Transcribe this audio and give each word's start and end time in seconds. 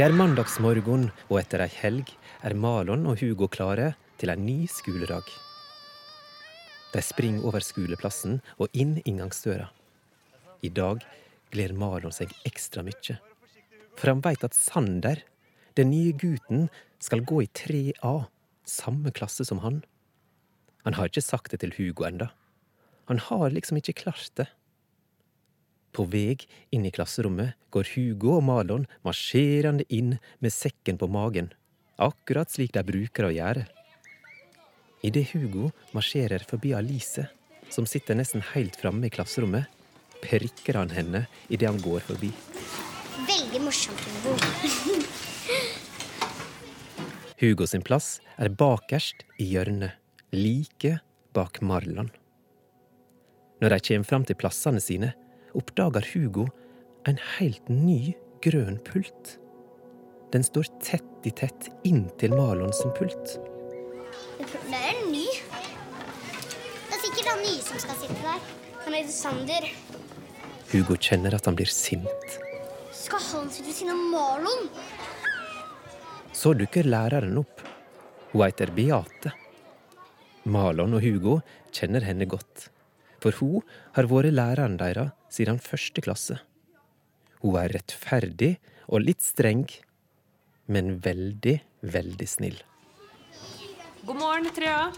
Det 0.00 0.06
er 0.06 0.14
mandagsmorgen, 0.16 1.02
og 1.28 1.36
etter 1.42 1.60
ei 1.60 1.72
helg 1.76 2.08
er 2.40 2.54
Malon 2.56 3.02
og 3.10 3.20
Hugo 3.20 3.50
klare 3.52 3.90
til 4.16 4.30
en 4.32 4.46
ny 4.46 4.62
skoledag. 4.72 5.26
De 6.94 7.02
springer 7.04 7.44
over 7.44 7.60
skoleplassen 7.60 8.38
og 8.56 8.72
inn 8.72 8.94
inngangsdøra. 9.02 9.66
I 10.64 10.70
dag 10.72 11.04
gleder 11.52 11.76
Malon 11.76 12.16
seg 12.16 12.32
ekstra 12.48 12.80
mye. 12.86 13.18
For 14.00 14.14
han 14.14 14.24
veit 14.24 14.46
at 14.48 14.56
Sander, 14.56 15.20
den 15.76 15.92
nye 15.92 16.16
gutten, 16.16 16.70
skal 16.96 17.20
gå 17.20 17.42
i 17.44 17.52
3A, 17.52 18.14
samme 18.64 19.12
klasse 19.12 19.44
som 19.44 19.60
han. 19.60 19.82
Han 20.88 20.96
har 20.96 21.12
ikke 21.12 21.28
sagt 21.28 21.52
det 21.52 21.60
til 21.60 21.76
Hugo 21.76 22.08
enda. 22.08 22.30
Han 23.12 23.20
har 23.28 23.52
liksom 23.52 23.84
ikke 23.84 23.98
klart 24.00 24.32
det. 24.40 24.48
På 25.92 26.06
vei 26.06 26.36
inn 26.70 26.86
i 26.86 26.92
klasserommet 26.94 27.56
går 27.74 27.88
Hugo 27.94 28.36
og 28.36 28.44
Malon 28.46 28.86
marsjerende 29.06 29.86
inn 29.88 30.16
med 30.38 30.54
sekken 30.54 30.98
på 31.00 31.08
magen, 31.10 31.50
akkurat 31.98 32.50
slik 32.50 32.72
de 32.76 32.84
bruker 32.86 33.26
å 33.26 33.34
gjøre. 33.34 33.66
Idet 35.06 35.32
Hugo 35.32 35.70
marsjerer 35.96 36.44
forbi 36.46 36.74
Alice, 36.76 37.26
som 37.72 37.86
sitter 37.88 38.18
nesten 38.18 38.44
helt 38.52 38.76
framme 38.78 39.08
i 39.08 39.14
klasserommet, 39.14 39.66
prikker 40.20 40.76
han 40.76 40.92
henne 40.92 41.24
idet 41.48 41.70
han 41.70 41.80
går 41.82 42.04
forbi. 42.04 42.30
Veldig 43.26 43.64
morsomt, 43.64 44.06
Hugo. 44.24 44.36
Hugo 47.40 47.64
sin 47.64 47.80
plass 47.80 48.18
er 48.36 48.52
bakerst 48.52 49.22
i 49.40 49.46
hjørnet, 49.54 49.96
like 50.36 50.98
bak 51.32 51.62
Marlon. 51.64 52.10
Når 53.64 53.72
de 53.72 53.78
kommer 53.86 54.08
fram 54.10 54.26
til 54.28 54.36
plassene 54.36 54.80
sine, 54.84 55.14
oppdager 55.58 56.06
Hugo 56.12 56.46
en 57.08 57.18
helt 57.38 57.68
ny 57.68 58.14
grønn 58.44 58.78
pult. 58.86 59.36
Den 60.32 60.44
står 60.46 60.68
tett 60.84 61.26
i 61.26 61.32
tett 61.34 61.68
inntil 61.84 62.34
Marlon 62.36 62.72
sin 62.76 62.92
pult. 62.98 63.36
Det 64.40 64.78
er 64.78 65.00
ny. 65.10 65.26
Det 65.26 66.94
er 66.94 67.02
sikkert 67.02 67.32
han 67.32 67.42
nye 67.44 67.64
som 67.64 67.82
skal 67.82 67.98
sitte 68.02 68.20
der. 68.22 68.46
Han 68.84 68.96
heter 68.96 69.12
Sander. 69.14 69.66
Hugo 70.70 70.96
kjenner 70.96 71.34
at 71.34 71.48
han 71.50 71.58
blir 71.58 71.70
sint. 71.72 72.38
Skal 72.94 73.22
han 73.32 73.50
sitte 73.50 73.68
ved 73.68 73.76
siden 73.76 73.94
av 73.96 74.06
Marlon? 74.14 74.68
Så 76.32 76.54
dukker 76.54 76.86
læreren 76.86 77.36
opp. 77.42 77.64
Hun 78.30 78.44
heter 78.46 78.70
Beate. 78.74 79.34
Malon 80.50 80.94
og 80.96 81.04
Hugo 81.04 81.40
kjenner 81.74 82.04
henne 82.06 82.26
godt, 82.30 82.70
for 83.20 83.36
hun 83.40 83.66
har 83.96 84.08
vært 84.10 84.34
læreren 84.34 84.78
deres 84.80 85.12
siden 85.32 85.60
første 85.62 86.02
klasse. 86.04 86.38
Hun 87.40 87.56
er 87.60 87.72
rettferdig 87.76 88.56
og 88.90 89.04
litt 89.06 89.22
streng, 89.24 89.66
men 90.70 90.98
veldig, 91.04 91.56
veldig 91.82 92.28
snill. 92.28 92.58
God 94.04 94.18
morgen, 94.18 94.48
Trea. 94.56 94.90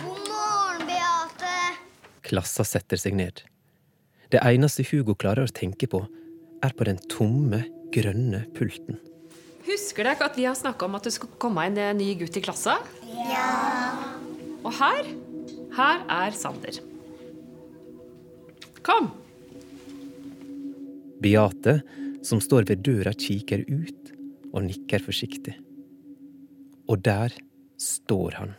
God 0.00 0.28
morgen, 0.30 0.86
Beate. 0.88 1.54
Klassa 2.26 2.66
setter 2.66 3.00
seg 3.00 3.16
ned. 3.18 3.42
Det 4.32 4.42
eneste 4.42 4.86
Hugo 4.88 5.14
klarer 5.14 5.46
å 5.46 5.54
tenke 5.54 5.86
på, 5.90 6.02
er 6.64 6.74
på 6.74 6.86
den 6.88 6.98
tomme, 7.10 7.62
grønne 7.94 8.42
pulten. 8.56 8.98
Husker 9.66 10.06
dere 10.06 10.26
at 10.28 10.36
vi 10.38 10.46
har 10.46 10.56
snakka 10.58 10.86
om 10.86 10.98
at 10.98 11.06
det 11.06 11.14
skulle 11.14 11.38
komme 11.42 11.64
en 11.66 11.78
eh, 11.78 11.94
ny 11.94 12.12
gutt 12.18 12.38
i 12.38 12.42
klassa? 12.42 12.78
Ja. 13.30 13.46
Og 14.62 14.72
her, 14.78 15.10
her 15.74 16.04
er 16.10 16.38
Sander. 16.38 16.78
Kom. 18.86 19.10
Beate, 21.22 21.80
som 22.22 22.38
står 22.40 22.68
ved 22.68 22.84
døra, 22.86 23.10
kikker 23.18 23.64
ut 23.66 24.12
og 24.52 24.62
nikker 24.68 25.02
forsiktig. 25.02 25.56
Og 26.86 27.02
der 27.02 27.34
står 27.82 28.36
han. 28.38 28.52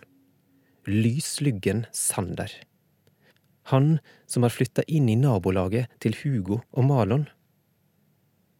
Lyslyggen 0.87 1.85
Sander. 1.95 2.51
Han 3.71 3.99
som 4.27 4.43
har 4.43 4.51
flytta 4.51 4.83
inn 4.87 5.07
i 5.07 5.15
nabolaget 5.19 5.95
til 6.03 6.17
Hugo 6.19 6.59
og 6.71 6.87
Malon. 6.89 7.23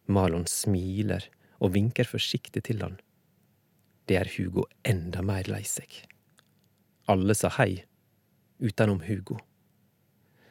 Malon 0.08 0.48
smiler 0.48 1.26
og 1.60 1.74
vinker 1.76 2.08
forsiktig 2.08 2.64
til 2.70 2.80
han. 2.84 2.96
Det 4.08 4.16
er 4.16 4.32
Hugo 4.38 4.64
enda 4.88 5.20
mer 5.20 5.48
lei 5.52 5.66
seg. 5.68 6.00
Alle 7.12 7.36
sa 7.36 7.52
hei, 7.60 7.84
utenom 8.64 9.04
Hugo. 9.04 9.36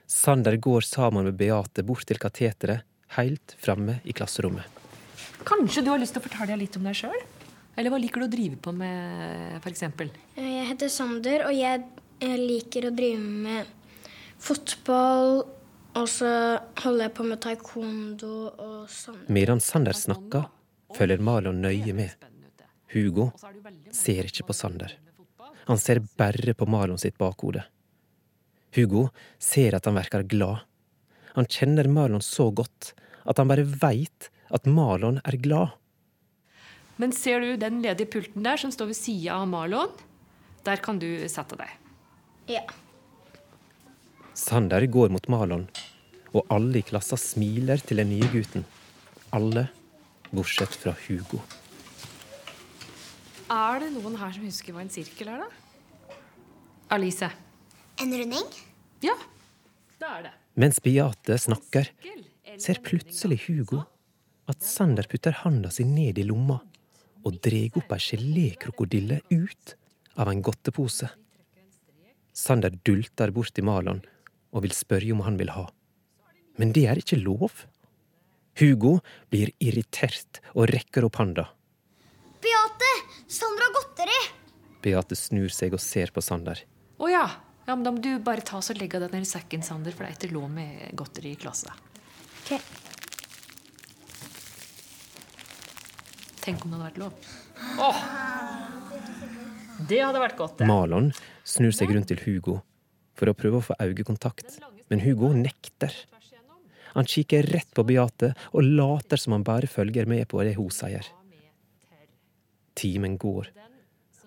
Sander 0.07 0.55
går 0.55 0.81
sammen 0.87 1.27
med 1.27 1.35
Beate 1.35 1.83
bort 1.83 2.05
til 2.07 2.19
kateteret, 2.21 2.85
helt 3.17 3.55
framme 3.59 3.99
i 4.07 4.15
klasserommet. 4.15 4.63
Kanskje 5.47 5.83
du 5.83 5.91
har 5.91 5.99
lyst 5.99 6.15
til 6.15 6.23
å 6.23 6.27
fortelle 6.27 6.55
litt 6.59 6.75
om 6.79 6.87
deg 6.87 6.95
sjøl? 6.95 7.17
Eller 7.77 7.93
hva 7.93 7.99
liker 8.01 8.23
du 8.23 8.27
å 8.27 8.31
drive 8.31 8.57
på 8.63 8.71
med, 8.73 9.59
f.eks.? 9.59 9.83
Jeg 10.39 10.63
heter 10.71 10.89
Sander, 10.91 11.43
og 11.45 11.53
jeg, 11.53 11.83
jeg 12.23 12.39
liker 12.39 12.87
å 12.87 12.93
drive 12.95 13.21
med 13.21 13.69
fotball. 14.41 15.43
Og 15.97 16.09
så 16.09 16.31
holder 16.83 17.07
jeg 17.07 17.13
på 17.17 17.25
med 17.25 17.41
taekwondo 17.41 18.33
og 18.53 18.89
sånn. 18.93 19.23
Medan 19.33 19.61
Sander 19.63 19.97
snakker, 19.97 20.47
følger 20.97 21.21
Malon 21.25 21.61
nøye 21.63 21.95
med. 21.97 22.27
Hugo 22.93 23.31
ser 23.91 24.29
ikke 24.29 24.47
på 24.47 24.55
Sander. 24.55 24.93
Han 25.67 25.81
ser 25.81 25.99
bare 26.17 26.53
på 26.55 26.67
Malon 26.69 27.01
sitt 27.01 27.17
bakhode. 27.19 27.65
Hugo 28.77 29.07
ser 29.41 29.75
at 29.75 29.89
han 29.89 29.97
verker 29.97 30.23
glad. 30.29 30.63
Han 31.33 31.49
kjenner 31.49 31.89
Marlon 31.89 32.23
så 32.23 32.51
godt 32.53 32.93
at 33.27 33.41
han 33.41 33.49
bare 33.49 33.65
veit 33.65 34.29
at 34.53 34.69
Marlon 34.69 35.19
er 35.27 35.37
glad. 35.41 35.75
Men 36.97 37.13
ser 37.13 37.43
du 37.43 37.57
den 37.61 37.81
ledige 37.83 38.09
pulten 38.09 38.45
der 38.45 38.57
som 38.57 38.71
står 38.73 38.91
ved 38.93 38.97
sida 38.97 39.35
av 39.37 39.47
Marlon? 39.49 39.91
Der 40.65 40.81
kan 40.81 40.97
du 41.01 41.09
sette 41.29 41.57
deg. 41.59 41.73
Ja. 42.49 42.63
Sander 44.37 44.85
går 44.89 45.11
mot 45.13 45.27
Marlon, 45.31 45.65
og 46.33 46.45
alle 46.53 46.79
i 46.79 46.85
klassa 46.85 47.17
smiler 47.19 47.81
til 47.81 48.01
den 48.01 48.11
nye 48.13 48.29
gutten. 48.31 48.65
Alle 49.35 49.67
bortsett 50.31 50.75
fra 50.77 50.93
Hugo. 51.05 51.41
Er 53.47 53.79
det 53.83 53.93
noen 53.95 54.17
her 54.19 54.33
som 54.35 54.43
husker 54.43 54.75
hva 54.75 54.83
en 54.83 54.91
sirkel 54.91 55.29
er, 55.31 55.45
da? 55.45 56.17
Alice. 56.97 57.29
En 58.01 58.13
runding? 58.13 58.49
Ja, 59.05 59.13
det 59.99 60.07
er 60.07 60.25
det. 60.27 60.33
Mens 60.57 60.79
Beate 60.81 61.37
snakker, 61.37 61.91
ser 62.57 62.81
plutselig 62.81 63.43
Hugo 63.45 63.83
at 64.49 64.63
Sander 64.63 65.05
putter 65.09 65.35
handa 65.43 65.69
si 65.73 65.85
ned 65.85 66.17
i 66.17 66.25
lomma 66.25 66.57
og 67.27 67.39
drar 67.43 67.77
opp 67.77 67.93
ei 67.93 68.01
gelékrokodille 68.01 69.19
ut 69.29 69.75
av 70.17 70.31
en 70.31 70.41
godtepose. 70.41 71.09
Sander 72.33 72.73
dulter 72.85 73.33
bort 73.35 73.53
til 73.53 73.67
Malon 73.67 74.01
og 74.53 74.63
vil 74.65 74.73
spørre 74.73 75.13
om 75.13 75.25
han 75.25 75.37
vil 75.37 75.51
ha. 75.53 75.67
Men 76.57 76.73
det 76.73 76.87
er 76.89 77.01
ikke 77.01 77.19
lov. 77.21 77.65
Hugo 78.57 78.97
blir 79.29 79.51
irritert 79.61 80.41
og 80.55 80.71
rekker 80.73 81.05
opp 81.05 81.19
handa. 81.21 81.45
Beate! 82.41 82.93
Sander 83.27 83.67
har 83.67 83.75
godteri! 83.75 84.21
Beate 84.81 85.17
snur 85.19 85.53
seg 85.53 85.75
og 85.77 85.83
ser 85.83 86.13
på 86.15 86.23
Sander. 86.23 86.63
Å 86.97 87.11
ja. 87.11 87.27
Ja. 87.67 87.75
Men 87.75 87.85
da 87.85 87.93
må 87.93 88.01
du 88.03 88.13
bare 88.23 88.45
ta 88.47 88.61
og 88.61 88.79
legge 88.79 89.01
den 89.03 89.13
ned 89.13 89.27
i 89.27 89.29
sekken, 89.29 89.63
Sander, 89.65 89.93
for 89.95 90.05
det 90.07 90.13
er 90.13 90.19
ikke 90.19 90.33
lov 90.33 90.49
med 90.51 90.95
godteri 90.97 91.35
i 91.35 91.39
klassa. 91.39 91.75
Ok. 92.45 92.57
Tenk 96.47 96.63
om 96.63 96.71
det 96.71 96.77
hadde 96.79 96.87
vært 96.87 97.01
lov. 97.01 97.13
Åh! 97.83 98.03
Det 99.87 99.99
hadde 100.01 100.21
vært 100.21 100.37
godt, 100.39 100.57
det. 100.61 100.67
Malon 100.69 101.11
snur 101.47 101.75
seg 101.75 101.91
rundt 101.93 102.09
til 102.09 102.21
Hugo 102.23 102.61
for 103.17 103.29
å 103.29 103.35
prøve 103.37 103.59
å 103.59 103.65
få 103.67 103.75
øyekontakt, 103.83 104.57
men 104.87 105.03
Hugo 105.03 105.33
nekter. 105.35 105.93
Han 106.95 107.05
kikker 107.05 107.45
rett 107.53 107.69
på 107.75 107.83
Beate 107.85 108.31
og 108.53 108.63
later 108.63 109.21
som 109.21 109.35
han 109.35 109.45
bare 109.45 109.69
følger 109.69 110.07
med 110.09 110.23
på 110.31 110.41
det 110.45 110.55
hun 110.57 110.71
sier. 110.73 111.05
Timen 112.77 113.17
går, 113.21 113.51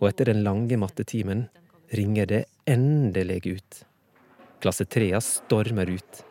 og 0.00 0.06
etter 0.10 0.30
den 0.30 0.44
lange 0.46 0.78
mattetimen 0.78 1.46
ringer 1.90 2.26
det 2.26 2.44
endelig 2.70 3.46
ut. 3.46 3.84
Klasse 4.60 4.84
trea 4.84 5.20
stormer 5.20 5.90
ut. 5.90 6.24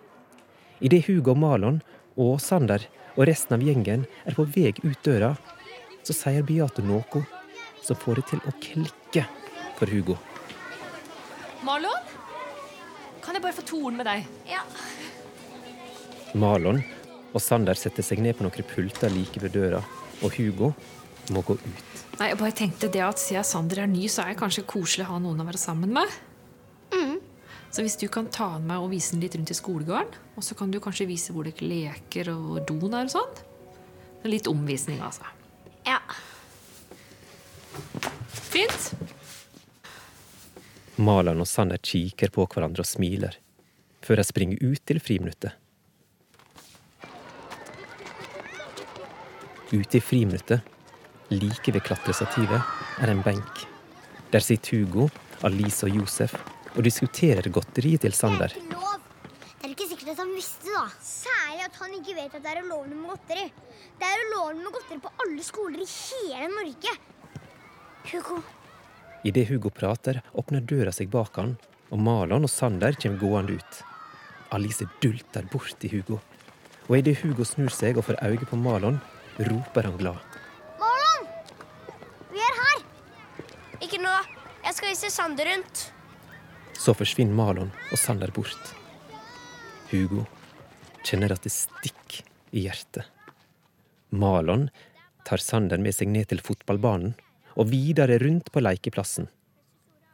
Idet 0.79 1.05
Hugo 1.07 1.35
Malon 1.35 1.81
og 2.15 2.37
Sander 2.41 2.85
og 3.17 3.25
resten 3.27 3.57
av 3.57 3.65
gjengen 3.65 4.05
er 4.23 4.37
på 4.37 4.45
vei 4.47 4.71
ut 4.71 5.01
døra, 5.03 5.33
så 6.03 6.15
sier 6.15 6.45
Beate 6.47 6.83
noe 6.85 7.23
som 7.83 7.97
får 7.99 8.21
det 8.21 8.25
til 8.31 8.43
å 8.47 8.53
klikke 8.63 9.25
for 9.79 9.91
Hugo. 9.91 10.15
Malon? 11.65 12.07
Kan 13.19 13.35
jeg 13.35 13.43
bare 13.43 13.57
få 13.57 13.65
toren 13.67 13.99
med 13.99 14.07
deg? 14.07 14.23
Ja. 14.47 14.63
Malon 16.39 16.79
og 17.33 17.41
Sander 17.43 17.77
setter 17.77 18.05
seg 18.05 18.21
ned 18.23 18.37
på 18.37 18.45
noen 18.45 18.69
pulter 18.71 19.11
like 19.13 19.41
ved 19.43 19.53
døra, 19.57 19.83
og 20.23 20.33
Hugo 20.37 20.71
må 21.35 21.43
gå 21.45 21.57
ut. 21.59 21.93
Nei, 22.19 22.31
jeg 22.31 22.39
bare 22.39 22.55
tenkte 22.55 22.89
det 22.91 23.03
at 23.05 23.21
Siden 23.21 23.47
Sander 23.47 23.83
er 23.83 23.91
ny, 23.91 24.07
så 24.11 24.25
er 24.25 24.33
det 24.33 24.41
kanskje 24.41 24.65
koselig 24.67 25.05
å 25.07 25.13
ha 25.13 25.21
noen 25.23 25.39
å 25.39 25.47
være 25.47 25.61
sammen 25.61 25.93
med. 25.95 26.19
Så 27.69 27.83
hvis 27.85 27.99
du 28.01 28.07
kan 28.09 28.25
ta 28.33 28.47
han 28.55 28.65
med 28.65 28.81
og 28.81 28.89
vise 28.89 29.13
han 29.13 29.21
litt 29.21 29.35
rundt 29.37 29.51
i 29.53 29.57
skolegården, 29.57 30.15
og 30.35 30.45
så 30.45 30.55
kan 30.57 30.71
du 30.73 30.79
kanskje 30.81 31.05
vise 31.09 31.33
hvor 31.35 31.45
dere 31.45 31.67
leker 31.69 32.31
og 32.33 32.47
hvor 32.47 32.63
doen 32.65 32.95
er 32.97 33.05
og 33.05 33.13
sånn. 33.13 33.35
Litt 34.25 34.49
omvisning, 34.49 34.97
altså. 35.05 35.27
Ja. 35.85 35.99
Fint. 38.33 38.89
Malan 40.97 41.39
og 41.39 41.47
Sander 41.47 41.77
kikker 41.77 42.33
på 42.33 42.47
hverandre 42.49 42.83
og 42.83 42.89
smiler, 42.89 43.37
før 44.03 44.19
de 44.19 44.25
springer 44.27 44.65
ut 44.65 44.81
til 44.89 44.99
friminuttet. 45.03 45.53
Ute 49.69 49.99
i 49.99 50.01
friminuttet, 50.01 50.65
like 51.29 51.73
ved 51.73 51.83
klatrestativet 51.85 52.61
er 53.01 53.11
en 53.11 53.23
benk. 53.25 53.65
Der 54.33 54.43
sitter 54.45 54.79
Hugo, 54.83 55.09
Alice 55.43 55.85
og 55.85 55.95
Josef 55.95 56.35
og 56.75 56.83
diskuterer 56.85 57.49
godteriet 57.49 58.01
til 58.05 58.13
Sander. 58.13 58.47
Det 58.53 58.59
er 58.59 58.65
ikke 58.65 58.75
lov. 58.75 59.01
Det 59.59 59.65
er 59.67 59.73
ikke 59.73 59.89
sikkert 59.89 60.13
at 60.13 60.23
han 60.23 60.35
visste, 60.35 60.75
da. 60.75 60.85
Særlig 61.01 61.65
at 61.65 61.81
han 61.81 61.97
ikke 61.99 62.15
vet 62.19 62.37
at 62.37 62.45
det 62.45 62.53
er 62.53 62.63
ulovlig 62.65 62.95
med 62.97 63.09
godteri. 63.15 63.49
Det 63.99 64.07
er 64.07 64.23
ulovlig 64.29 64.63
med 64.63 64.77
godteri 64.77 65.01
på 65.03 65.11
alle 65.25 65.43
skoler 65.43 65.83
i 65.83 65.89
hele 65.89 66.53
Norge. 66.55 66.95
Hugo, 68.09 68.41
Idet 69.23 69.49
Hugo 69.49 69.69
prater, 69.69 70.21
åpner 70.31 70.63
døra 70.63 70.93
seg 70.95 71.09
bak 71.11 71.35
han, 71.35 71.57
og 71.91 71.99
Malon 71.99 72.47
og 72.47 72.51
Sander 72.51 72.95
kommer 72.95 73.19
gående 73.19 73.57
ut. 73.59 73.79
Alice 74.55 74.85
dulter 75.03 75.47
bort 75.51 75.75
til 75.81 75.91
Hugo. 75.97 76.19
Og 76.87 76.97
idet 76.97 77.19
Hugo 77.19 77.43
snur 77.45 77.73
seg 77.73 77.99
og 77.99 78.07
får 78.07 78.21
øye 78.23 78.47
på 78.47 78.57
Malon, 78.57 79.01
roper 79.49 79.89
han 79.89 79.97
glad. 79.99 80.37
Marlon! 80.79 81.27
Vi 82.31 82.39
er 82.45 82.55
her! 82.61 82.85
Ikke 83.79 84.01
nå. 84.01 84.11
Jeg 84.65 84.75
skal 84.75 84.91
vise 84.91 85.09
Sander 85.13 85.47
rundt. 85.47 85.85
Så 86.75 86.93
forsvinner 86.95 87.35
Malon 87.35 87.71
og 87.91 87.99
Sander 87.99 88.31
bort. 88.35 88.73
Hugo 89.89 90.25
kjenner 91.07 91.33
at 91.33 91.45
det 91.45 91.53
stikker 91.55 92.25
i 92.51 92.65
hjertet. 92.67 93.07
Malon 94.09 94.67
tar 95.27 95.41
Sander 95.43 95.79
med 95.81 95.95
seg 95.95 96.11
ned 96.11 96.29
til 96.31 96.41
fotballbanen 96.43 97.15
og 97.55 97.69
videre 97.71 98.19
rundt 98.21 98.51
på 98.51 98.63
lekeplassen. 98.63 99.29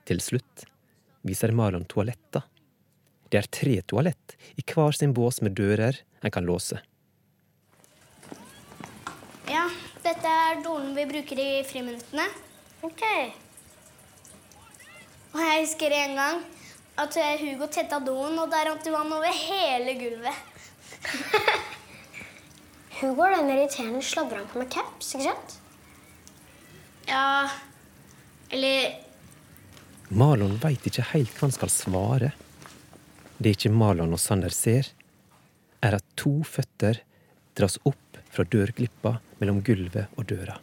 Til 0.06 0.22
slutt 0.22 0.66
viser 1.26 1.54
Malon 1.56 1.88
toaletter. 1.90 2.46
Det 3.30 3.42
er 3.42 3.50
tre 3.50 3.80
toalett 3.82 4.36
i 4.56 4.66
hver 4.66 4.94
sin 4.94 5.16
bås 5.16 5.42
med 5.42 5.58
dører 5.58 5.98
en 6.22 6.34
kan 6.34 6.46
låse. 6.46 6.78
Ja, 9.50 9.66
dette 10.06 10.36
er 10.50 10.62
dolen 10.66 10.94
vi 10.98 11.08
bruker 11.10 11.42
i 11.42 11.50
friminuttene. 11.66 12.30
Ok. 12.86 13.02
Og 15.36 15.42
jeg 15.44 15.66
husker 15.66 15.92
en 15.92 16.14
gang 16.16 16.44
at 17.04 17.16
Hugo 17.42 17.68
tetta 17.68 18.00
doen, 18.00 18.38
og 18.40 18.48
der 18.52 18.70
rant 18.70 18.86
det 18.88 18.94
vann 18.94 19.12
over 19.12 19.36
hele 19.36 19.98
gulvet. 20.00 20.38
Hugo 23.02 23.26
er 23.26 23.36
den 23.36 23.52
irriterende 23.52 24.00
sladrehanken 24.00 24.64
med 24.64 24.72
caps, 24.72 25.10
ikke 25.18 25.26
sant? 25.28 25.58
Ja, 27.10 27.50
eller 28.56 28.96
Malon 30.16 30.56
veit 30.64 30.88
ikke 30.88 31.04
helt 31.12 31.36
hva 31.36 31.50
han 31.50 31.58
skal 31.58 31.74
svare. 31.74 32.32
Det 33.36 33.58
ikke 33.58 33.74
Malon 33.76 34.16
og 34.16 34.22
Sander 34.22 34.56
ser, 34.56 34.88
er 35.84 36.00
at 36.00 36.08
to 36.16 36.38
føtter 36.48 37.04
dras 37.60 37.76
opp 37.84 38.22
fra 38.32 38.48
dørglippa 38.48 39.18
mellom 39.42 39.60
gulvet 39.66 40.16
og 40.16 40.32
døra. 40.32 40.62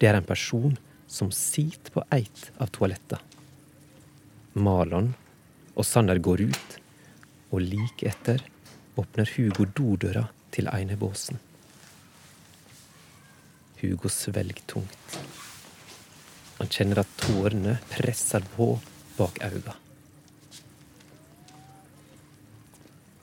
Det 0.00 0.08
er 0.08 0.16
en 0.16 0.28
person 0.28 0.80
som 1.06 1.28
sitter 1.28 1.92
på 1.92 2.08
eit 2.16 2.48
av 2.56 2.72
toaletta. 2.72 3.20
Malon 4.56 5.10
og 5.76 5.84
Sander 5.84 6.16
går 6.16 6.46
ut, 6.48 6.76
og 7.52 7.60
like 7.60 8.08
etter 8.08 8.40
åpner 8.96 9.28
Hugo 9.36 9.66
dodøra 9.76 10.22
til 10.54 10.70
einebåsen. 10.72 11.36
Hugo 13.82 14.08
svelger 14.08 14.62
tungt. 14.70 15.18
Han 16.56 16.72
kjenner 16.72 17.02
at 17.02 17.12
tårene 17.20 17.76
presser 17.90 18.46
på 18.56 18.70
bak 19.18 19.42
øynene. 19.44 19.76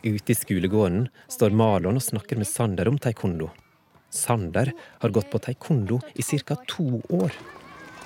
Ute 0.04 0.34
i 0.34 0.36
skolegården 0.36 1.08
står 1.32 1.56
Malon 1.56 1.98
og 1.98 2.04
snakker 2.04 2.38
med 2.38 2.50
Sander 2.50 2.90
om 2.92 3.00
taekwondo. 3.02 3.48
Sander 4.14 4.70
har 5.02 5.14
gått 5.16 5.32
på 5.32 5.42
taekwondo 5.42 6.02
i 6.14 6.22
ca. 6.22 6.60
to 6.68 7.02
år. 7.10 7.34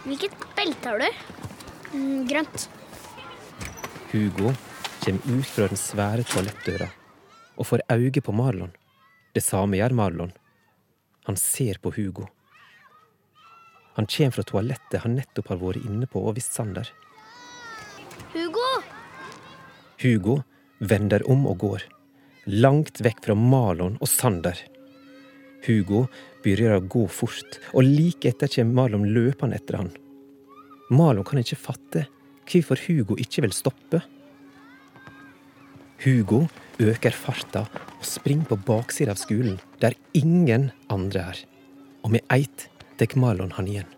Hvilket 0.06 0.44
belte 0.56 0.94
har 0.94 1.02
du? 1.02 1.10
Mm, 1.92 2.28
grønt. 2.30 2.70
Hugo 4.12 4.54
kommer 5.04 5.40
ut 5.40 5.46
fra 5.46 5.68
den 5.68 5.80
svære 5.80 6.24
toalettdøra 6.24 6.88
og 7.58 7.68
får 7.68 7.84
øye 7.92 8.22
på 8.24 8.32
Marlon. 8.32 8.72
Det 9.36 9.44
samme 9.44 9.76
gjør 9.80 9.96
Marlon. 9.98 10.32
Han 11.28 11.36
ser 11.36 11.82
på 11.84 11.92
Hugo. 11.92 12.28
Han 13.98 14.08
kommer 14.08 14.32
fra 14.32 14.46
toalettet 14.48 15.04
han 15.04 15.18
nettopp 15.20 15.52
har 15.52 15.60
vært 15.60 15.84
inne 15.84 16.08
på 16.08 16.24
og 16.24 16.38
visst 16.38 16.56
Sander. 16.56 16.88
Hugo! 18.32 18.66
Hugo 20.00 20.40
vender 20.80 21.26
om 21.28 21.48
og 21.50 21.58
går, 21.66 21.84
langt 22.48 23.02
vekk 23.04 23.24
fra 23.26 23.36
Marlon 23.36 23.98
og 24.00 24.08
Sander. 24.08 24.56
Hugo 25.68 26.06
begynner 26.46 26.78
å 26.78 26.86
gå 26.86 27.08
fort, 27.12 27.58
og 27.74 27.84
like 27.84 28.30
etter 28.30 28.52
kommer 28.56 28.84
Marlon 28.84 29.10
løpende 29.12 29.58
etter 29.60 29.82
han. 29.82 29.90
Marlon 30.94 31.28
kan 31.28 31.42
ikke 31.42 31.60
fatte 31.60 32.06
hvorfor 32.48 32.80
Hugo 32.88 33.18
ikke 33.20 33.44
vil 33.46 33.56
stoppe. 33.56 34.02
Hugo 36.04 36.46
øker 36.80 37.16
farta 37.16 37.66
og 37.98 38.06
springer 38.06 38.52
på 38.52 38.60
baksida 38.68 39.14
av 39.16 39.22
skolen, 39.22 39.60
der 39.82 39.98
ingen 40.14 40.72
andre 40.94 41.30
er. 41.34 41.44
Og 42.06 42.14
med 42.14 42.26
eit 42.32 42.70
tar 42.98 43.18
Marlon 43.20 43.54
han 43.58 43.68
igjen. 43.68 43.90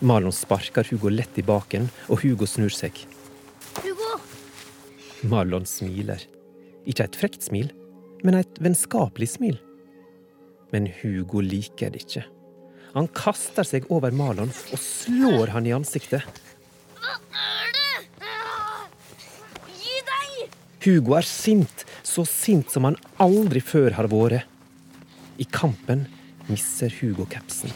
Marlon 0.00 0.32
sparker 0.32 0.86
Hugo 0.88 1.10
lett 1.12 1.36
i 1.36 1.44
baken, 1.44 1.90
og 2.08 2.22
Hugo 2.22 2.46
snur 2.48 2.72
seg. 2.72 2.96
Hugo! 3.82 4.14
Marlon 5.28 5.66
smiler. 5.68 6.22
Ikke 6.88 7.04
et 7.04 7.18
frekt 7.20 7.44
smil, 7.44 7.68
men 8.24 8.38
et 8.38 8.60
vennskapelig 8.62 9.34
smil. 9.34 9.58
Men 10.72 10.88
Hugo 11.02 11.42
liker 11.44 11.92
det 11.92 12.06
ikke. 12.06 12.24
Han 12.94 13.10
kaster 13.14 13.66
seg 13.66 13.86
over 13.92 14.14
Marlon 14.14 14.50
og 14.50 14.80
slår 14.80 15.52
han 15.54 15.68
i 15.68 15.74
ansiktet. 15.76 16.24
Hva 16.96 17.18
er 17.36 17.76
det? 17.76 18.32
Gi 19.76 20.00
deg! 20.08 20.56
Hugo 20.80 21.16
er 21.18 21.26
sint, 21.28 21.84
så 22.02 22.24
sint 22.24 22.70
som 22.72 22.86
han 22.88 22.96
aldri 23.20 23.60
før 23.60 23.92
har 23.98 24.08
vært. 24.08 24.46
I 25.40 25.44
kampen 25.48 26.06
misser 26.48 26.92
Hugo 27.00 27.26
capsen. 27.28 27.72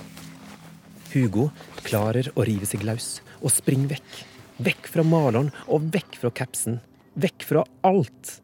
Hugo 1.12 1.50
klarer 1.84 2.30
å 2.34 2.44
rive 2.48 2.66
seg 2.68 2.84
løs 2.84 3.18
og 3.40 3.52
springer 3.52 3.94
vekk. 3.94 4.16
Vekk 4.64 4.88
fra 4.90 5.04
Marlon 5.06 5.50
og 5.68 5.88
vekk 5.94 6.18
fra 6.22 6.32
capsen. 6.34 6.80
Vekk 7.20 7.44
fra 7.46 7.64
alt. 7.86 8.38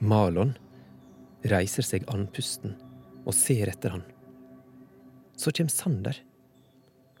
Marlon 0.00 0.54
reiser 1.52 1.86
seg 1.86 2.08
andpusten 2.10 2.74
og 3.26 3.36
ser 3.36 3.70
etter 3.70 3.96
han. 3.96 4.04
Så 5.38 5.52
kommer 5.54 5.74
Sander. 5.74 6.18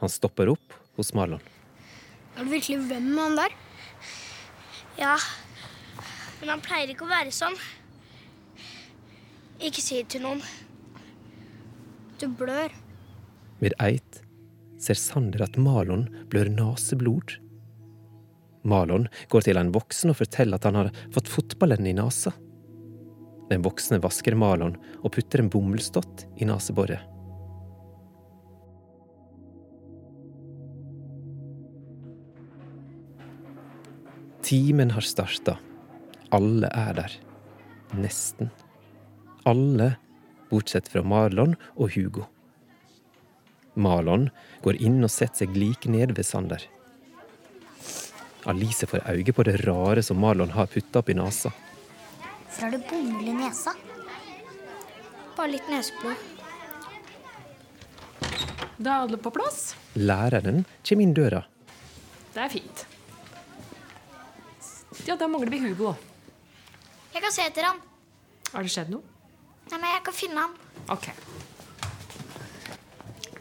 Han 0.02 0.10
stopper 0.10 0.50
opp 0.50 0.76
hos 0.98 1.12
Marlon. 1.14 1.42
Er 2.36 2.46
du 2.46 2.52
virkelig 2.54 2.80
venn 2.88 3.12
med 3.12 3.22
han 3.22 3.38
der? 3.38 3.56
Ja, 4.98 5.16
men 6.42 6.50
han 6.50 6.62
pleier 6.64 6.90
ikke 6.90 7.06
å 7.06 7.12
være 7.12 7.30
sånn. 7.30 7.54
Ikke 9.62 9.78
si 9.78 10.00
det 10.00 10.08
til 10.10 10.24
noen. 10.24 10.42
Du 12.18 12.26
blør. 12.26 12.74
Ved 13.62 13.76
eit 13.78 14.18
ser 14.82 14.98
Sander 14.98 15.44
at 15.46 15.54
Malon 15.54 16.08
blør 16.32 16.50
naseblod. 16.50 17.36
Malon 18.66 19.06
går 19.30 19.46
til 19.46 19.62
en 19.62 19.70
voksen 19.74 20.10
og 20.10 20.18
forteller 20.18 20.58
at 20.58 20.66
han 20.66 20.80
har 20.80 20.92
fått 21.14 21.30
fotballen 21.30 21.86
i 21.86 21.94
nesa. 21.94 22.34
Den 23.50 23.62
voksne 23.62 24.02
vasker 24.02 24.34
Malon 24.34 24.74
og 24.98 25.12
putter 25.14 25.44
en 25.44 25.50
bomullsdott 25.52 26.26
i 26.42 26.50
neseboret. 26.50 27.06
Timen 34.42 34.90
har 34.90 35.06
starta. 35.06 35.60
Alle 36.32 36.68
er 36.72 36.94
der. 36.96 37.14
Nesten. 38.00 38.50
Alle 39.44 39.96
bortsett 40.48 40.88
fra 40.88 41.02
Marlon 41.04 41.56
og 41.76 41.92
Hugo. 41.92 42.24
Marlon 43.74 44.28
går 44.64 44.78
inn 44.84 45.00
og 45.04 45.12
setter 45.12 45.44
seg 45.44 45.56
like 45.56 45.90
ned 45.92 46.14
ved 46.16 46.24
Sander. 46.28 46.64
Alice 48.48 48.88
får 48.88 49.04
øye 49.12 49.32
på 49.32 49.44
det 49.46 49.60
rare 49.66 50.02
som 50.02 50.20
Marlon 50.20 50.52
har 50.56 50.70
putta 50.72 51.00
opp 51.00 51.10
i 51.12 51.16
nesa. 51.16 51.52
Hvorfor 52.22 52.64
har 52.64 52.72
du 52.72 52.78
bomull 52.88 53.28
i 53.28 53.34
nesa? 53.36 53.74
Bare 55.36 55.52
litt 55.52 55.68
neseblod. 55.72 56.28
Da 58.82 58.96
er 58.96 59.04
alle 59.04 59.20
på 59.20 59.32
plass. 59.32 59.74
Læreren 60.00 60.64
kommer 60.80 61.06
inn 61.06 61.14
døra. 61.16 61.42
Det 62.32 62.40
er 62.40 62.50
fint. 62.52 62.86
Ja, 65.06 65.16
da 65.16 65.28
mangler 65.28 65.52
vi 65.52 65.60
Hugo. 65.62 65.94
Jeg 67.12 67.22
kan 67.22 67.34
se 67.34 67.44
etter 67.44 67.68
han. 67.68 67.80
Har 68.52 68.64
det 68.64 68.72
skjedd 68.72 68.92
noe? 68.92 69.04
Nei, 69.70 69.78
men 69.78 69.88
jeg 69.94 70.04
kan 70.06 70.16
finne 70.16 70.46
han. 70.46 70.56
Ok. 70.92 71.08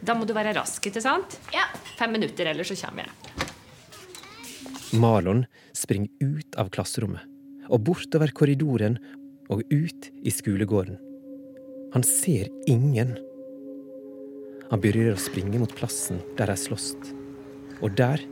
Da 0.01 0.15
må 0.17 0.25
du 0.25 0.33
være 0.35 0.53
rask, 0.57 0.85
ikke 0.89 1.03
sant? 1.03 1.37
Ja. 1.53 1.67
Fem 1.99 2.13
minutter, 2.15 2.49
ellers 2.51 2.71
så 2.71 2.77
kommer 2.81 3.07
jeg. 3.07 3.13
Marlon 4.99 5.45
springer 5.77 6.11
ut 6.19 6.57
av 6.59 6.71
klasserommet 6.73 7.27
og 7.71 7.83
bortover 7.87 8.33
korridoren 8.35 8.97
og 9.51 9.61
ut 9.71 10.09
i 10.23 10.33
skolegården. 10.33 10.97
Han 11.93 12.03
ser 12.07 12.49
ingen. 12.71 13.13
Han 14.71 14.81
begynner 14.83 15.15
å 15.15 15.21
springe 15.21 15.59
mot 15.61 15.71
plassen 15.75 16.19
der 16.39 16.51
de 16.51 16.57
slåss. 16.59 16.93
Og 17.81 17.95
der, 17.99 18.23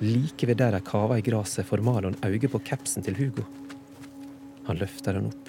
like 0.00 0.48
ved 0.48 0.60
der 0.60 0.76
de 0.76 0.82
kava 0.84 1.18
i 1.20 1.24
gresset, 1.24 1.68
får 1.68 1.84
Marlon 1.84 2.18
øye 2.24 2.48
på 2.48 2.60
capsen 2.64 3.04
til 3.04 3.16
Hugo. 3.16 3.44
Han 4.70 4.78
løfter 4.78 5.16
den 5.18 5.32
opp 5.32 5.48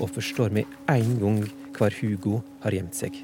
og 0.00 0.08
forstår 0.14 0.52
med 0.56 0.70
en 0.88 1.18
gang 1.20 1.34
hvor 1.76 1.92
Hugo 2.00 2.38
har 2.62 2.72
gjemt 2.72 2.96
seg. 2.96 3.18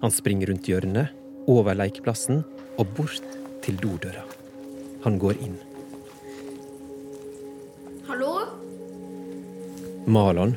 Han 0.00 0.12
springer 0.12 0.48
rundt 0.48 0.68
hjørnet, 0.68 1.12
over 1.50 1.76
lekeplassen 1.76 2.40
og 2.80 2.94
bort 2.96 3.36
til 3.64 3.76
dodøra. 3.82 4.24
Han 5.04 5.18
går 5.20 5.36
inn. 5.44 5.58
Hallo? 8.08 8.32
Malon 10.08 10.56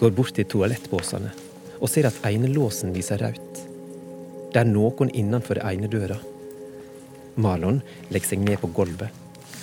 går 0.00 0.16
bort 0.16 0.32
til 0.38 0.48
toalettbåsene 0.48 1.36
og 1.80 1.88
ser 1.92 2.08
at 2.08 2.24
ene 2.32 2.48
låsen 2.48 2.96
viser 2.96 3.20
rødt. 3.20 3.64
Det 4.50 4.64
er 4.64 4.72
noen 4.72 5.12
innenfor 5.12 5.60
ene 5.68 5.92
døra. 5.92 6.16
Malon 7.36 7.84
legger 8.08 8.32
seg 8.32 8.44
ned 8.44 8.60
på 8.64 8.72
gulvet, 8.72 9.12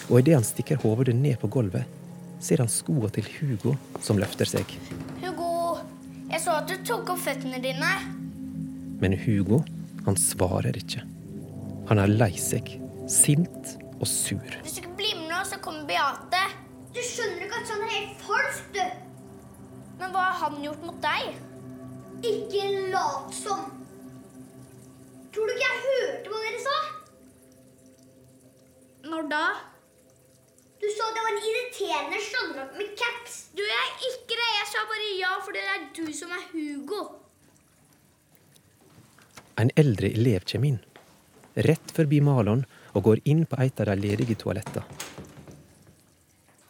og 0.08 0.22
idet 0.22 0.38
han 0.38 0.46
stikker 0.46 0.86
hodet 0.86 1.18
ned 1.18 1.42
på 1.42 1.50
gulvet, 1.52 1.97
ser 2.44 2.62
han 2.62 2.70
skoa 2.72 3.10
til 3.14 3.28
Hugo 3.38 3.76
som 4.04 4.20
løfter 4.22 4.50
seg. 4.50 4.78
Hugo, 5.22 5.78
jeg 6.30 6.42
så 6.44 6.60
at 6.62 6.70
du 6.70 6.76
tok 6.88 7.14
opp 7.14 7.24
føttene 7.24 7.60
dine. 7.64 7.92
Men 9.02 9.16
Hugo, 9.26 9.62
han 10.06 10.18
svarer 10.20 10.78
ikke. 10.78 11.04
Han 11.90 12.02
er 12.04 12.12
lei 12.12 12.34
seg, 12.42 12.74
sint 13.10 13.76
og 13.98 14.08
sur. 14.10 14.58
Hvis 14.64 14.78
du 14.78 14.84
ikke 14.84 14.98
blir 15.00 15.20
med 15.22 15.32
nå, 15.32 15.42
så 15.48 15.60
kommer 15.64 15.88
Beate. 15.90 16.44
Du 16.94 17.02
skjønner 17.04 17.46
ikke 17.46 17.62
at 17.62 17.70
sånn 17.70 17.86
er 17.86 17.94
helt 17.94 18.24
falskt, 18.26 18.78
du. 18.78 18.86
Men 19.98 20.14
hva 20.14 20.28
har 20.30 20.40
han 20.44 20.62
gjort 20.62 20.84
mot 20.86 21.00
deg? 21.02 21.38
Ikke 22.26 22.68
lat 22.94 23.34
som. 23.38 23.66
Tror 25.34 25.50
du 25.50 25.54
ikke 25.54 25.66
jeg 25.70 25.82
hørte 25.86 26.34
hva 26.34 26.44
dere 26.44 26.62
sa? 26.66 26.78
Når 29.08 29.28
da? 29.32 29.44
Du 30.82 30.88
sa 30.94 31.08
det 31.14 31.24
var 31.26 31.32
en 31.34 31.46
irriterende 31.50 32.20
skjønnrak 32.22 32.76
med 32.78 32.92
caps. 33.00 33.38
Du, 33.58 33.64
jeg 33.66 33.78
er 33.78 33.94
ikke 34.12 34.36
det. 34.38 34.50
Jeg 34.60 34.68
sa 34.72 34.84
bare 34.92 35.08
ja 35.18 35.32
fordi 35.46 35.64
det 35.64 35.74
er 35.74 35.88
du 35.98 36.14
som 36.14 36.34
er 36.36 36.44
Hugo. 36.52 37.02
En 39.58 39.72
eldre 39.74 40.12
elev 40.14 40.46
kommer 40.46 40.70
inn, 40.70 40.82
rett 41.66 41.94
forbi 41.98 42.20
Malon, 42.22 42.62
og 42.94 43.08
går 43.08 43.24
inn 43.26 43.42
på 43.50 43.58
et 43.64 43.82
av 43.82 43.90
de 43.90 43.96
ledige 43.98 44.38
toalettene. 44.38 44.86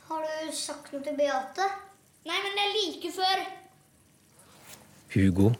Har 0.07 0.23
du 0.23 0.55
sagt 0.55 0.93
noe 0.93 1.03
til 1.03 1.19
Beate? 1.19 1.67
Nei, 2.27 2.39
men 2.45 2.55
det 2.55 2.63
er 2.63 2.73
like 2.77 3.11
før. 3.15 3.43
Hugo 5.17 5.51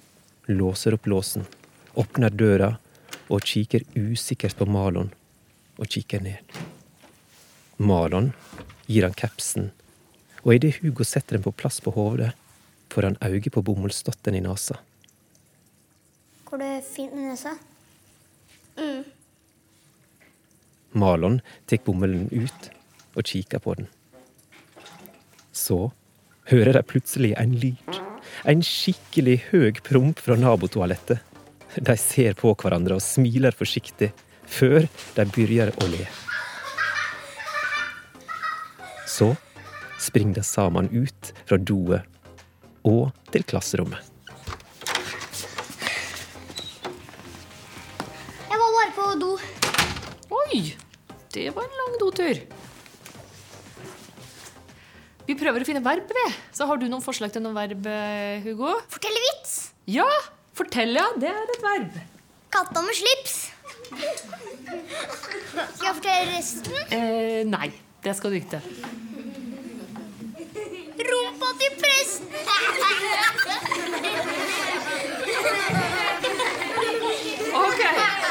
låser 0.47 0.95
opp 0.95 1.07
låsen, 1.11 1.43
åpner 1.99 2.31
døra 2.31 2.71
og 3.27 3.43
kikker 3.43 3.83
usikkert 3.99 4.55
på 4.55 4.67
Malon, 4.71 5.11
og 5.75 5.91
kikker 5.91 6.23
ned. 6.23 6.57
Marlon 7.77 8.31
gir 8.87 9.05
han 9.05 9.13
kapsen, 9.13 9.71
og 10.41 10.55
idet 10.55 10.79
Hugo 10.81 11.05
setter 11.05 11.37
den 11.37 11.45
på 11.45 11.53
plass 11.53 11.77
på 11.83 11.93
hodet, 11.93 12.31
får 12.89 13.09
han 13.09 13.17
øye 13.21 13.51
på 13.53 13.61
bomullsdotten 13.61 14.37
i 14.37 14.41
nesa. 14.41 14.79
Går 16.47 16.63
det 16.63 16.71
fint 16.87 17.13
med 17.13 17.29
nesa? 17.29 17.53
Marlon 20.97 21.41
tar 21.69 21.83
bomullen 21.85 22.29
ut 22.31 22.69
og 23.13 23.25
kikker 23.27 23.61
på 23.61 23.75
den. 23.77 23.89
Så 25.53 25.91
hører 26.49 26.77
de 26.77 26.83
plutselig 26.87 27.33
en 27.37 27.53
lyd. 27.61 28.01
En 28.47 28.63
skikkelig 28.63 29.41
høg 29.51 29.81
promp 29.85 30.21
fra 30.23 30.37
nabotoalettet. 30.39 31.19
De 31.77 31.97
ser 31.99 32.37
på 32.39 32.53
hverandre 32.57 32.97
og 32.97 33.05
smiler 33.05 33.53
forsiktig, 33.53 34.13
før 34.47 34.87
de 35.17 35.27
begynner 35.27 35.73
å 35.83 35.91
le. 35.91 36.07
Så 39.17 39.31
springer 39.97 40.37
de 40.37 40.43
sammen 40.45 40.89
ut 40.93 41.31
fra 41.49 41.57
doet 41.57 42.05
og 42.85 43.09
til 43.33 43.45
klasserommet. 43.49 44.13
Jeg 48.47 48.59
var 48.61 48.75
bare 48.75 48.91
på 48.93 49.07
do. 49.23 49.31
Oi! 50.43 50.61
Det 51.33 51.47
var 51.55 51.65
en 51.65 51.79
lang 51.81 51.97
dotur. 52.01 52.43
Vi 55.27 55.35
prøver 55.35 55.65
å 55.65 55.67
finne 55.67 55.81
verb, 55.83 56.13
vi. 56.13 56.27
Så 56.55 56.69
har 56.69 56.79
du 56.79 56.85
noen 56.87 57.03
forslag 57.03 57.33
til 57.33 57.43
noen 57.43 57.57
verb, 57.57 57.89
eh, 57.89 58.45
Hugo? 58.45 58.77
Fortell 58.93 59.17
vits. 59.25 59.57
Ja! 59.91 60.07
Fortell, 60.55 60.93
ja. 60.95 61.09
Det 61.19 61.33
er 61.33 61.51
et 61.57 61.65
verb. 61.65 61.97
Katta 62.53 62.85
med 62.85 62.95
slips. 62.95 63.35
Skal 65.73 65.89
jeg 65.89 65.97
fortelle 65.99 66.31
resten? 66.31 66.79
Eh, 66.95 67.43
nei, 67.49 67.73
det 68.05 68.15
skal 68.17 68.31
du 68.33 68.39
ikke. 68.39 68.61
Okay. 77.57 78.26